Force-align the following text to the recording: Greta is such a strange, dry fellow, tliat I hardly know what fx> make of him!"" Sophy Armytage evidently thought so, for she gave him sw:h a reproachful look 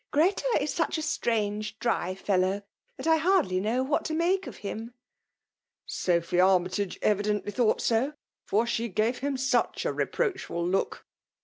Greta 0.09 0.47
is 0.59 0.73
such 0.73 0.97
a 0.97 1.01
strange, 1.03 1.77
dry 1.77 2.15
fellow, 2.15 2.63
tliat 2.99 3.05
I 3.05 3.17
hardly 3.17 3.59
know 3.59 3.83
what 3.83 4.05
fx> 4.05 4.15
make 4.17 4.47
of 4.47 4.57
him!"" 4.65 4.95
Sophy 5.85 6.39
Armytage 6.39 6.97
evidently 7.03 7.51
thought 7.51 7.81
so, 7.81 8.13
for 8.43 8.65
she 8.65 8.89
gave 8.89 9.19
him 9.19 9.37
sw:h 9.37 9.85
a 9.85 9.93
reproachful 9.93 10.67
look 10.67 11.05